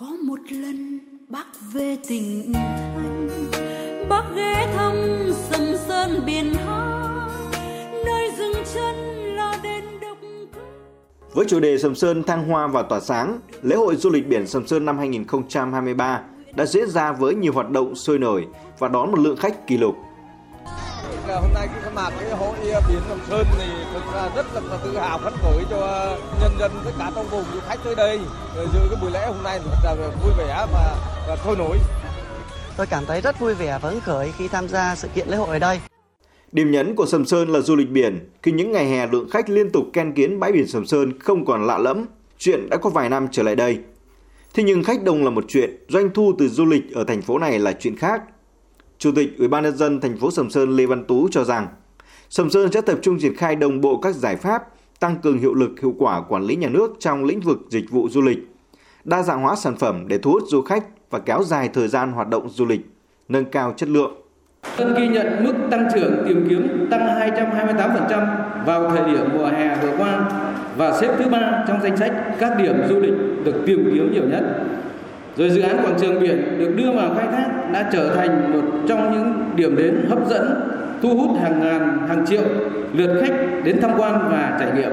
Có 0.00 0.06
một 0.06 0.38
lần 0.50 1.00
bác 1.28 1.46
về 1.72 1.96
tỉnh 2.08 2.52
Thanh, 2.52 3.28
bác 4.08 4.22
ghé 4.36 4.72
thăm 4.76 4.94
sầm 5.32 5.76
sơn 5.88 6.22
biển 6.26 6.54
hoa, 6.54 7.28
nơi 8.06 8.30
dừng 8.38 8.52
chân 8.74 8.94
là 9.36 9.60
đền 9.62 9.84
độc 10.00 10.18
Với 11.34 11.46
chủ 11.48 11.60
đề 11.60 11.78
Sầm 11.78 11.94
Sơn 11.94 12.22
thăng 12.22 12.48
hoa 12.48 12.66
và 12.66 12.82
tỏa 12.82 13.00
sáng, 13.00 13.40
lễ 13.62 13.76
hội 13.76 13.96
du 13.96 14.10
lịch 14.10 14.28
biển 14.28 14.46
Sầm 14.46 14.66
Sơn 14.66 14.84
năm 14.84 14.98
2023 14.98 16.22
đã 16.56 16.66
diễn 16.66 16.90
ra 16.90 17.12
với 17.12 17.34
nhiều 17.34 17.52
hoạt 17.52 17.70
động 17.70 17.94
sôi 17.94 18.18
nổi 18.18 18.46
và 18.78 18.88
đón 18.88 19.10
một 19.10 19.18
lượng 19.18 19.36
khách 19.36 19.66
kỷ 19.66 19.76
lục. 19.76 19.96
Hôm 21.34 21.52
nay 21.54 21.68
cái 21.72 21.80
khai 21.82 21.92
mạc 21.94 22.10
cái 22.20 22.30
hội 22.30 22.56
biển 22.88 23.00
Sầm 23.08 23.18
Sơn 23.28 23.46
thì 23.58 23.64
thực 23.92 24.02
ra 24.14 24.28
rất 24.36 24.46
là, 24.54 24.78
tự 24.84 24.98
hào 24.98 25.18
phấn 25.18 25.32
khởi 25.42 25.64
cho 25.70 25.78
nhân 26.40 26.52
dân 26.58 26.72
tất 26.84 26.90
cả 26.98 27.10
trong 27.14 27.26
vùng 27.26 27.44
du 27.54 27.60
khách 27.60 27.78
tới 27.84 27.94
đây 27.94 28.20
Rồi 28.56 28.66
dự 28.72 28.80
cái 28.90 28.98
buổi 29.02 29.10
lễ 29.10 29.26
hôm 29.26 29.42
nay 29.42 29.60
thì 29.64 29.70
thật 29.82 29.94
là 30.00 30.08
vui 30.22 30.32
vẻ 30.38 30.66
và, 30.72 30.96
và 31.28 31.36
sôi 31.44 31.56
nổi. 31.56 31.78
Tôi 32.76 32.86
cảm 32.86 33.04
thấy 33.06 33.20
rất 33.20 33.40
vui 33.40 33.54
vẻ 33.54 33.78
và 33.82 33.90
hứng 33.90 34.00
khởi 34.00 34.32
khi 34.38 34.48
tham 34.48 34.68
gia 34.68 34.94
sự 34.94 35.08
kiện 35.14 35.28
lễ 35.28 35.36
hội 35.36 35.48
ở 35.48 35.58
đây. 35.58 35.80
Điểm 36.52 36.70
nhấn 36.70 36.94
của 36.94 37.06
Sầm 37.06 37.24
Sơn 37.24 37.48
là 37.48 37.60
du 37.60 37.76
lịch 37.76 37.90
biển, 37.90 38.30
khi 38.42 38.52
những 38.52 38.72
ngày 38.72 38.86
hè 38.86 39.06
lượng 39.06 39.28
khách 39.30 39.50
liên 39.50 39.70
tục 39.70 39.84
ken 39.92 40.12
kiến 40.12 40.40
bãi 40.40 40.52
biển 40.52 40.66
Sầm 40.66 40.86
Sơn 40.86 41.18
không 41.18 41.44
còn 41.44 41.66
lạ 41.66 41.78
lẫm, 41.78 42.04
chuyện 42.38 42.68
đã 42.70 42.76
có 42.76 42.90
vài 42.90 43.08
năm 43.08 43.28
trở 43.32 43.42
lại 43.42 43.56
đây. 43.56 43.78
Thế 44.54 44.62
nhưng 44.62 44.84
khách 44.84 45.02
đông 45.02 45.24
là 45.24 45.30
một 45.30 45.44
chuyện, 45.48 45.86
doanh 45.88 46.10
thu 46.10 46.32
từ 46.38 46.48
du 46.48 46.64
lịch 46.64 46.94
ở 46.94 47.04
thành 47.04 47.22
phố 47.22 47.38
này 47.38 47.58
là 47.58 47.72
chuyện 47.72 47.96
khác. 47.96 48.22
Chủ 48.98 49.12
tịch 49.12 49.38
Ủy 49.38 49.48
ban 49.48 49.62
nhân 49.62 49.76
dân 49.76 50.00
thành 50.00 50.16
phố 50.16 50.30
Sầm 50.30 50.50
Sơn 50.50 50.76
Lê 50.76 50.86
Văn 50.86 51.04
Tú 51.04 51.28
cho 51.30 51.44
rằng, 51.44 51.66
Sầm 52.30 52.50
Sơn 52.50 52.72
sẽ 52.72 52.80
tập 52.80 52.98
trung 53.02 53.18
triển 53.18 53.36
khai 53.36 53.56
đồng 53.56 53.80
bộ 53.80 53.96
các 53.96 54.14
giải 54.14 54.36
pháp 54.36 54.62
tăng 55.00 55.16
cường 55.16 55.38
hiệu 55.38 55.54
lực 55.54 55.70
hiệu 55.82 55.94
quả 55.98 56.22
quản 56.22 56.42
lý 56.42 56.56
nhà 56.56 56.68
nước 56.68 56.96
trong 56.98 57.24
lĩnh 57.24 57.40
vực 57.40 57.58
dịch 57.70 57.90
vụ 57.90 58.08
du 58.08 58.22
lịch, 58.22 58.38
đa 59.04 59.22
dạng 59.22 59.42
hóa 59.42 59.56
sản 59.56 59.76
phẩm 59.76 60.04
để 60.08 60.18
thu 60.18 60.30
hút 60.30 60.42
du 60.46 60.62
khách 60.62 60.84
và 61.10 61.18
kéo 61.18 61.42
dài 61.42 61.68
thời 61.68 61.88
gian 61.88 62.12
hoạt 62.12 62.28
động 62.28 62.48
du 62.50 62.66
lịch, 62.66 62.80
nâng 63.28 63.44
cao 63.44 63.74
chất 63.76 63.88
lượng. 63.88 64.12
Sơn 64.78 64.94
ghi 64.98 65.08
nhận 65.08 65.44
mức 65.44 65.54
tăng 65.70 65.88
trưởng 65.94 66.24
tìm 66.28 66.46
kiếm 66.48 66.88
tăng 66.90 67.00
228% 67.00 68.64
vào 68.66 68.90
thời 68.90 69.12
điểm 69.12 69.28
mùa 69.32 69.46
hè 69.46 69.76
vừa 69.82 69.96
qua 69.98 70.30
và 70.76 71.00
xếp 71.00 71.14
thứ 71.18 71.28
ba 71.30 71.64
trong 71.68 71.82
danh 71.82 71.96
sách 71.96 72.12
các 72.38 72.52
điểm 72.58 72.76
du 72.88 73.00
lịch 73.00 73.44
được 73.44 73.62
tìm 73.66 73.90
kiếm 73.94 74.12
nhiều 74.12 74.24
nhất. 74.30 74.42
Rồi 75.38 75.50
dự 75.50 75.60
án 75.60 75.76
quảng 75.76 75.94
trường 76.00 76.20
biển 76.20 76.58
được 76.58 76.76
đưa 76.76 76.92
vào 76.92 77.10
khai 77.18 77.26
thác 77.32 77.72
đã 77.72 77.90
trở 77.92 78.14
thành 78.14 78.52
một 78.52 78.68
trong 78.88 79.12
những 79.12 79.56
điểm 79.56 79.76
đến 79.76 80.06
hấp 80.08 80.28
dẫn, 80.28 80.70
thu 81.02 81.16
hút 81.16 81.40
hàng 81.42 81.60
ngàn, 81.60 82.08
hàng 82.08 82.26
triệu 82.26 82.42
lượt 82.92 83.22
khách 83.22 83.64
đến 83.64 83.80
tham 83.82 83.90
quan 83.98 84.28
và 84.30 84.56
trải 84.60 84.68
nghiệm. 84.76 84.90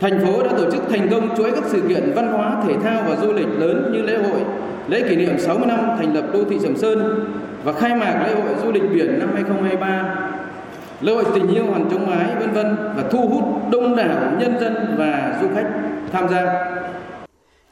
Thành 0.00 0.18
phố 0.18 0.42
đã 0.42 0.48
tổ 0.58 0.70
chức 0.70 0.82
thành 0.90 1.08
công 1.10 1.36
chuỗi 1.36 1.50
các 1.50 1.64
sự 1.66 1.82
kiện 1.88 2.12
văn 2.14 2.32
hóa, 2.32 2.62
thể 2.66 2.74
thao 2.84 3.02
và 3.08 3.16
du 3.16 3.32
lịch 3.32 3.48
lớn 3.58 3.90
như 3.92 4.02
lễ 4.02 4.18
hội, 4.18 4.40
lễ 4.88 5.02
kỷ 5.08 5.16
niệm 5.16 5.38
60 5.38 5.66
năm 5.66 5.78
thành 5.98 6.14
lập 6.14 6.24
đô 6.32 6.44
thị 6.44 6.58
Sầm 6.60 6.76
Sơn 6.76 7.24
và 7.64 7.72
khai 7.72 7.94
mạc 7.94 8.22
lễ 8.26 8.34
hội 8.34 8.54
du 8.64 8.72
lịch 8.72 8.90
biển 8.94 9.18
năm 9.18 9.28
2023, 9.34 10.14
lễ 11.00 11.14
hội 11.14 11.24
tình 11.34 11.48
yêu 11.54 11.64
hoàng 11.64 11.88
chống 11.90 12.06
mái 12.10 12.26
vân 12.40 12.50
vân 12.50 12.76
và 12.96 13.02
thu 13.10 13.28
hút 13.28 13.70
đông 13.72 13.96
đảo 13.96 14.32
nhân 14.38 14.60
dân 14.60 14.94
và 14.98 15.38
du 15.42 15.48
khách 15.54 15.66
tham 16.12 16.28
gia. 16.28 16.64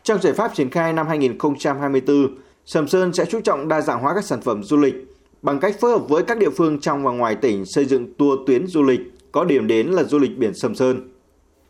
Trong 0.06 0.22
giải 0.22 0.32
pháp 0.32 0.54
triển 0.54 0.70
khai 0.70 0.92
năm 0.92 1.06
2024, 1.08 2.36
Sầm 2.64 2.88
Sơn 2.88 3.12
sẽ 3.12 3.24
chú 3.24 3.40
trọng 3.40 3.68
đa 3.68 3.80
dạng 3.80 4.00
hóa 4.00 4.14
các 4.14 4.24
sản 4.24 4.40
phẩm 4.40 4.62
du 4.62 4.76
lịch 4.76 4.94
bằng 5.42 5.60
cách 5.60 5.80
phối 5.80 5.90
hợp 5.90 6.08
với 6.08 6.22
các 6.22 6.38
địa 6.38 6.50
phương 6.50 6.80
trong 6.80 7.04
và 7.04 7.12
ngoài 7.12 7.34
tỉnh 7.34 7.64
xây 7.64 7.84
dựng 7.84 8.14
tour 8.14 8.40
tuyến 8.46 8.66
du 8.66 8.82
lịch 8.82 9.00
có 9.32 9.44
điểm 9.44 9.66
đến 9.66 9.86
là 9.88 10.02
du 10.04 10.18
lịch 10.18 10.38
biển 10.38 10.54
Sầm 10.54 10.74
Sơn. 10.74 11.10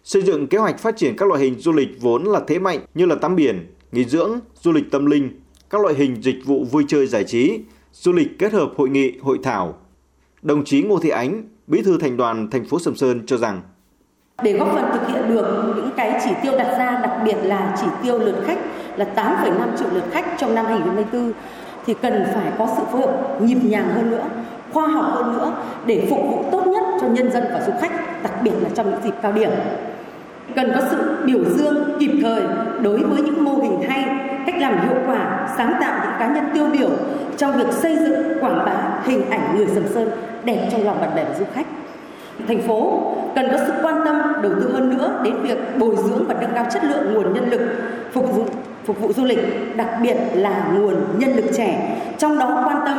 Xây 0.04 0.22
dựng 0.22 0.46
kế 0.46 0.58
hoạch 0.58 0.78
phát 0.78 0.96
triển 0.96 1.16
các 1.16 1.28
loại 1.28 1.40
hình 1.40 1.58
du 1.58 1.72
lịch 1.72 1.88
vốn 2.00 2.24
là 2.24 2.40
thế 2.46 2.58
mạnh 2.58 2.78
như 2.94 3.06
là 3.06 3.14
tắm 3.14 3.36
biển, 3.36 3.74
nghỉ 3.92 4.04
dưỡng, 4.04 4.38
du 4.60 4.72
lịch 4.72 4.90
tâm 4.90 5.06
linh, 5.06 5.40
các 5.70 5.80
loại 5.80 5.94
hình 5.94 6.22
dịch 6.22 6.38
vụ 6.44 6.64
vui 6.64 6.84
chơi 6.88 7.06
giải 7.06 7.24
trí, 7.24 7.60
du 7.92 8.12
lịch 8.12 8.28
kết 8.38 8.52
hợp 8.52 8.72
hội 8.76 8.88
nghị, 8.88 9.18
hội 9.18 9.38
thảo. 9.42 9.78
Đồng 10.42 10.64
chí 10.64 10.82
Ngô 10.82 10.98
Thị 10.98 11.08
Ánh, 11.08 11.42
Bí 11.66 11.82
thư 11.82 11.98
Thành 11.98 12.16
đoàn 12.16 12.50
thành 12.50 12.64
phố 12.64 12.78
Sầm 12.78 12.96
Sơn 12.96 13.26
cho 13.26 13.36
rằng 13.36 13.62
để 14.42 14.52
góp 14.52 14.68
phần 14.74 14.84
thực 14.92 15.08
hiện 15.08 15.34
được 15.34 15.74
những 15.76 15.90
cái 15.96 16.20
chỉ 16.24 16.30
tiêu 16.42 16.52
đặt 16.58 16.78
ra 16.78 16.98
đặc 17.02 17.12
biệt 17.24 17.36
là 17.42 17.76
chỉ 17.80 17.86
tiêu 18.02 18.18
lượt 18.18 18.44
khách 18.46 18.58
là 18.96 19.06
8,5 19.16 19.76
triệu 19.78 19.88
lượt 19.92 20.04
khách 20.10 20.24
trong 20.38 20.54
năm 20.54 20.66
2024 20.66 21.32
thì 21.86 21.94
cần 22.02 22.24
phải 22.34 22.52
có 22.58 22.68
sự 22.76 22.82
phối 22.92 23.00
hợp 23.00 23.40
nhịp 23.40 23.58
nhàng 23.62 23.88
hơn 23.94 24.10
nữa, 24.10 24.24
khoa 24.72 24.86
học 24.86 25.06
hơn 25.14 25.32
nữa 25.32 25.52
để 25.86 26.06
phục 26.10 26.18
vụ 26.22 26.44
tốt 26.50 26.66
nhất 26.66 26.84
cho 27.00 27.08
nhân 27.08 27.32
dân 27.32 27.44
và 27.52 27.60
du 27.66 27.72
khách, 27.80 28.22
đặc 28.22 28.32
biệt 28.42 28.52
là 28.60 28.68
trong 28.74 28.90
những 28.90 29.00
dịp 29.04 29.14
cao 29.22 29.32
điểm. 29.32 29.50
Cần 30.56 30.72
có 30.74 30.80
sự 30.90 31.16
biểu 31.24 31.44
dương 31.44 31.96
kịp 32.00 32.10
thời 32.22 32.42
đối 32.82 32.98
với 32.98 33.22
những 33.22 33.44
mô 33.44 33.52
hình 33.52 33.80
hay, 33.88 34.04
cách 34.46 34.56
làm 34.58 34.88
hiệu 34.88 34.98
quả, 35.06 35.48
sáng 35.56 35.74
tạo 35.80 36.00
những 36.04 36.14
cá 36.18 36.26
nhân 36.28 36.44
tiêu 36.54 36.66
biểu 36.72 36.90
trong 37.36 37.52
việc 37.58 37.72
xây 37.72 37.96
dựng 37.96 38.38
quảng 38.40 38.64
bá 38.66 39.00
hình 39.04 39.30
ảnh 39.30 39.56
người 39.56 39.66
Sầm 39.74 39.88
Sơn 39.88 40.10
đẹp 40.44 40.68
trong 40.72 40.84
lòng 40.84 41.00
bạn 41.00 41.14
bè 41.14 41.24
và 41.24 41.34
du 41.38 41.44
khách 41.54 41.66
thành 42.48 42.62
phố 42.62 43.02
cần 43.36 43.46
có 43.52 43.58
sự 43.66 43.72
quan 43.82 43.94
tâm 44.04 44.16
đầu 44.42 44.52
tư 44.60 44.72
hơn 44.72 44.90
nữa 44.90 45.20
đến 45.24 45.34
việc 45.42 45.58
bồi 45.78 45.96
dưỡng 45.96 46.24
và 46.28 46.34
nâng 46.40 46.50
cao 46.54 46.66
chất 46.72 46.84
lượng 46.84 47.14
nguồn 47.14 47.34
nhân 47.34 47.50
lực 47.50 47.60
phục 48.12 48.36
vụ 48.36 48.46
phục 48.84 49.00
vụ 49.00 49.12
du 49.12 49.24
lịch, 49.24 49.38
đặc 49.76 49.88
biệt 50.02 50.16
là 50.34 50.72
nguồn 50.74 50.94
nhân 51.18 51.36
lực 51.36 51.44
trẻ, 51.56 52.00
trong 52.18 52.38
đó 52.38 52.62
quan 52.66 52.78
tâm 52.86 52.98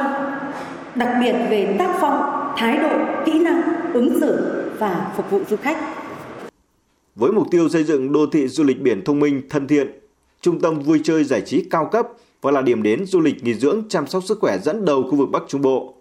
đặc 0.95 1.09
biệt 1.21 1.35
về 1.49 1.75
tác 1.79 1.97
phong, 2.01 2.53
thái 2.57 2.77
độ, 2.77 2.89
kỹ 3.25 3.39
năng, 3.39 3.61
ứng 3.93 4.19
xử 4.19 4.63
và 4.79 5.11
phục 5.15 5.31
vụ 5.31 5.39
du 5.49 5.55
khách. 5.57 5.77
Với 7.15 7.31
mục 7.31 7.47
tiêu 7.51 7.69
xây 7.69 7.83
dựng 7.83 8.13
đô 8.13 8.25
thị 8.31 8.47
du 8.47 8.63
lịch 8.63 8.81
biển 8.81 9.03
thông 9.03 9.19
minh, 9.19 9.41
thân 9.49 9.67
thiện, 9.67 9.99
trung 10.41 10.61
tâm 10.61 10.79
vui 10.79 11.01
chơi 11.03 11.23
giải 11.23 11.41
trí 11.41 11.63
cao 11.69 11.85
cấp 11.85 12.07
và 12.41 12.51
là 12.51 12.61
điểm 12.61 12.83
đến 12.83 13.05
du 13.05 13.19
lịch 13.19 13.43
nghỉ 13.43 13.53
dưỡng 13.53 13.83
chăm 13.89 14.07
sóc 14.07 14.23
sức 14.23 14.39
khỏe 14.41 14.57
dẫn 14.57 14.85
đầu 14.85 15.03
khu 15.03 15.15
vực 15.15 15.29
Bắc 15.31 15.43
Trung 15.47 15.61
Bộ. 15.61 15.96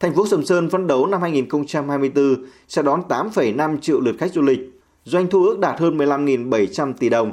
Thành 0.00 0.14
phố 0.14 0.26
Sầm 0.26 0.44
Sơn 0.44 0.70
phấn 0.70 0.86
đấu 0.86 1.06
năm 1.06 1.20
2024 1.20 2.44
sẽ 2.68 2.82
đón 2.82 3.02
8,5 3.08 3.78
triệu 3.78 4.00
lượt 4.00 4.14
khách 4.18 4.32
du 4.32 4.42
lịch, 4.42 4.60
doanh 5.04 5.26
thu 5.26 5.44
ước 5.44 5.58
đạt 5.58 5.80
hơn 5.80 5.98
15.700 5.98 6.92
tỷ 6.92 7.08
đồng. 7.08 7.32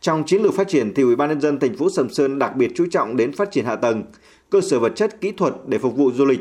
Trong 0.00 0.24
chiến 0.26 0.42
lược 0.42 0.54
phát 0.54 0.68
triển 0.68 0.94
thì 0.94 1.02
Ủy 1.02 1.16
ban 1.16 1.28
nhân 1.28 1.40
dân 1.40 1.58
thành 1.58 1.76
phố 1.76 1.90
Sầm 1.90 2.10
Sơn 2.10 2.38
đặc 2.38 2.56
biệt 2.56 2.72
chú 2.74 2.86
trọng 2.90 3.16
đến 3.16 3.32
phát 3.32 3.50
triển 3.50 3.64
hạ 3.64 3.76
tầng, 3.76 4.02
cơ 4.50 4.60
sở 4.60 4.78
vật 4.78 4.92
chất 4.96 5.20
kỹ 5.20 5.32
thuật 5.32 5.54
để 5.66 5.78
phục 5.78 5.96
vụ 5.96 6.12
du 6.12 6.24
lịch. 6.24 6.40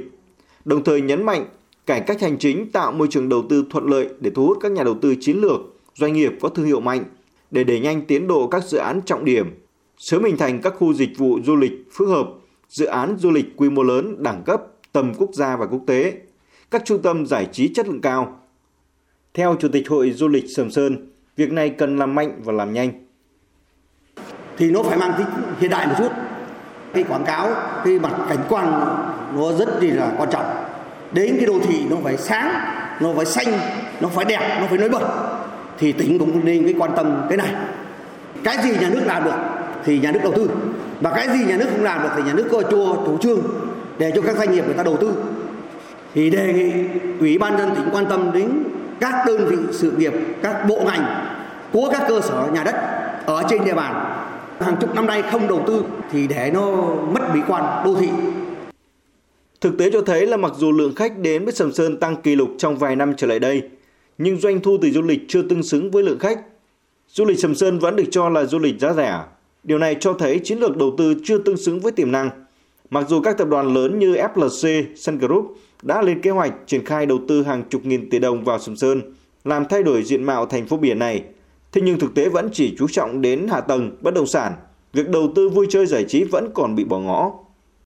Đồng 0.65 0.83
thời 0.83 1.01
nhấn 1.01 1.25
mạnh 1.25 1.45
cải 1.85 2.01
cách 2.01 2.21
hành 2.21 2.37
chính 2.37 2.71
tạo 2.71 2.91
môi 2.91 3.07
trường 3.07 3.29
đầu 3.29 3.43
tư 3.49 3.65
thuận 3.69 3.85
lợi 3.85 4.09
để 4.19 4.29
thu 4.29 4.45
hút 4.45 4.57
các 4.61 4.71
nhà 4.71 4.83
đầu 4.83 4.95
tư 5.01 5.15
chiến 5.19 5.37
lược, 5.37 5.59
doanh 5.95 6.13
nghiệp 6.13 6.33
có 6.41 6.49
thương 6.49 6.65
hiệu 6.65 6.79
mạnh 6.79 7.03
để 7.51 7.63
đẩy 7.63 7.79
nhanh 7.79 8.05
tiến 8.05 8.27
độ 8.27 8.47
các 8.47 8.63
dự 8.63 8.77
án 8.77 9.01
trọng 9.05 9.25
điểm, 9.25 9.47
sớm 9.97 10.23
hình 10.23 10.37
thành 10.37 10.61
các 10.61 10.73
khu 10.77 10.93
dịch 10.93 11.17
vụ 11.17 11.39
du 11.45 11.55
lịch 11.55 11.71
phức 11.91 12.07
hợp, 12.07 12.29
dự 12.69 12.85
án 12.85 13.15
du 13.19 13.31
lịch 13.31 13.45
quy 13.57 13.69
mô 13.69 13.83
lớn 13.83 14.15
đẳng 14.23 14.43
cấp 14.45 14.63
tầm 14.93 15.13
quốc 15.17 15.29
gia 15.33 15.55
và 15.55 15.65
quốc 15.65 15.81
tế, 15.87 16.13
các 16.71 16.81
trung 16.85 17.01
tâm 17.01 17.25
giải 17.25 17.47
trí 17.51 17.73
chất 17.73 17.87
lượng 17.87 18.01
cao. 18.01 18.39
Theo 19.33 19.55
Chủ 19.59 19.67
tịch 19.67 19.89
Hội 19.89 20.11
Du 20.11 20.27
lịch 20.27 20.45
Sầm 20.55 20.71
Sơn, 20.71 21.07
việc 21.35 21.51
này 21.51 21.69
cần 21.69 21.97
làm 21.97 22.15
mạnh 22.15 22.41
và 22.43 22.53
làm 22.53 22.73
nhanh. 22.73 22.91
Thì 24.57 24.71
nó 24.71 24.83
phải 24.83 24.97
mang 24.97 25.13
tính 25.17 25.27
hiện 25.59 25.71
đại 25.71 25.87
một 25.87 25.93
chút. 25.97 26.11
Cái 26.93 27.03
quảng 27.03 27.25
cáo, 27.25 27.49
cái 27.85 27.99
mặt 27.99 28.11
cảnh 28.29 28.37
quan 28.49 28.65
nó 29.35 29.51
rất 29.51 29.69
là 29.81 30.13
quan 30.17 30.29
trọng. 30.31 30.45
Đến 31.11 31.35
cái 31.37 31.45
đô 31.45 31.59
thị 31.59 31.85
nó 31.89 31.95
phải 32.03 32.17
sáng, 32.17 32.53
nó 33.01 33.13
phải 33.15 33.25
xanh, 33.25 33.59
nó 34.01 34.07
phải 34.07 34.25
đẹp, 34.25 34.57
nó 34.61 34.67
phải 34.67 34.77
nổi 34.77 34.89
bật. 34.89 35.09
Thì 35.79 35.91
tỉnh 35.91 36.19
cũng 36.19 36.45
nên 36.45 36.63
cái 36.63 36.75
quan 36.77 36.91
tâm 36.95 37.21
cái 37.29 37.37
này. 37.37 37.55
Cái 38.43 38.57
gì 38.63 38.71
nhà 38.81 38.89
nước 38.89 39.01
làm 39.05 39.23
được 39.23 39.35
thì 39.85 39.99
nhà 39.99 40.11
nước 40.11 40.19
đầu 40.23 40.33
tư. 40.35 40.49
Và 41.01 41.13
cái 41.15 41.29
gì 41.37 41.45
nhà 41.45 41.57
nước 41.57 41.67
không 41.71 41.83
làm 41.83 42.03
được 42.03 42.09
thì 42.15 42.23
nhà 42.23 42.33
nước 42.33 42.47
coi 42.51 42.63
chua 42.71 43.05
chủ 43.05 43.17
trương 43.17 43.39
để 43.97 44.11
cho 44.15 44.21
các 44.21 44.37
doanh 44.37 44.51
nghiệp 44.51 44.65
người 44.65 44.75
ta 44.77 44.83
đầu 44.83 44.97
tư 44.97 45.13
thì 46.13 46.29
đề 46.29 46.53
nghị 46.53 46.71
ủy 47.19 47.37
ban 47.37 47.57
dân 47.57 47.75
tỉnh 47.75 47.89
quan 47.91 48.05
tâm 48.09 48.31
đến 48.33 48.63
các 48.99 49.23
đơn 49.27 49.47
vị 49.49 49.57
sự 49.71 49.91
nghiệp 49.91 50.13
các 50.41 50.65
bộ 50.67 50.81
ngành 50.85 51.27
của 51.71 51.89
các 51.91 52.03
cơ 52.07 52.21
sở 52.21 52.47
nhà 52.53 52.63
đất 52.63 52.75
ở 53.25 53.43
trên 53.49 53.65
địa 53.65 53.73
bàn 53.73 53.93
hàng 54.59 54.75
chục 54.81 54.95
năm 54.95 55.05
nay 55.05 55.23
không 55.31 55.47
đầu 55.47 55.63
tư 55.67 55.83
thì 56.11 56.27
để 56.27 56.51
nó 56.53 56.71
mất 57.13 57.21
mỹ 57.33 57.39
quan 57.47 57.85
đô 57.85 57.95
thị 57.95 58.09
Thực 59.63 59.77
tế 59.77 59.89
cho 59.93 60.01
thấy 60.01 60.27
là 60.27 60.37
mặc 60.37 60.51
dù 60.57 60.71
lượng 60.71 60.95
khách 60.95 61.19
đến 61.19 61.43
với 61.45 61.53
Sầm 61.53 61.71
Sơn 61.71 61.97
tăng 61.97 62.21
kỷ 62.21 62.35
lục 62.35 62.49
trong 62.57 62.77
vài 62.77 62.95
năm 62.95 63.13
trở 63.17 63.27
lại 63.27 63.39
đây, 63.39 63.61
nhưng 64.17 64.39
doanh 64.39 64.59
thu 64.59 64.77
từ 64.81 64.89
du 64.91 65.01
lịch 65.01 65.19
chưa 65.27 65.41
tương 65.41 65.63
xứng 65.63 65.91
với 65.91 66.03
lượng 66.03 66.19
khách. 66.19 66.39
Du 67.07 67.25
lịch 67.25 67.39
Sầm 67.39 67.55
Sơn 67.55 67.79
vẫn 67.79 67.95
được 67.95 68.03
cho 68.11 68.29
là 68.29 68.45
du 68.45 68.59
lịch 68.59 68.79
giá 68.79 68.93
rẻ. 68.93 69.19
Điều 69.63 69.77
này 69.77 69.95
cho 69.99 70.13
thấy 70.13 70.39
chiến 70.43 70.57
lược 70.57 70.77
đầu 70.77 70.95
tư 70.97 71.15
chưa 71.23 71.37
tương 71.37 71.57
xứng 71.57 71.79
với 71.79 71.91
tiềm 71.91 72.11
năng. 72.11 72.29
Mặc 72.93 73.05
dù 73.09 73.21
các 73.21 73.37
tập 73.37 73.47
đoàn 73.49 73.73
lớn 73.73 73.99
như 73.99 74.15
FLC, 74.15 74.83
Sun 74.95 75.17
Group 75.17 75.57
đã 75.81 76.01
lên 76.01 76.21
kế 76.21 76.29
hoạch 76.29 76.53
triển 76.65 76.85
khai 76.85 77.05
đầu 77.05 77.19
tư 77.27 77.43
hàng 77.43 77.63
chục 77.69 77.85
nghìn 77.85 78.09
tỷ 78.09 78.19
đồng 78.19 78.43
vào 78.43 78.59
Sầm 78.59 78.75
Sơn, 78.75 79.01
làm 79.43 79.65
thay 79.69 79.83
đổi 79.83 80.03
diện 80.03 80.23
mạo 80.23 80.45
thành 80.45 80.65
phố 80.65 80.77
biển 80.77 80.99
này, 80.99 81.23
thế 81.71 81.81
nhưng 81.81 81.99
thực 81.99 82.15
tế 82.15 82.29
vẫn 82.29 82.49
chỉ 82.53 82.75
chú 82.77 82.87
trọng 82.87 83.21
đến 83.21 83.47
hạ 83.51 83.61
tầng, 83.61 83.97
bất 84.01 84.13
động 84.13 84.27
sản, 84.27 84.53
việc 84.93 85.09
đầu 85.09 85.31
tư 85.35 85.49
vui 85.49 85.67
chơi 85.69 85.85
giải 85.85 86.05
trí 86.07 86.23
vẫn 86.23 86.49
còn 86.53 86.75
bị 86.75 86.83
bỏ 86.83 86.99
ngỏ. 86.99 87.31